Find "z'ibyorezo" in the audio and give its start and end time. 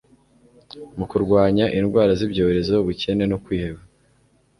2.19-2.73